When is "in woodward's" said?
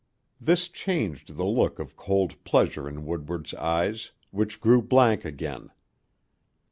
2.89-3.53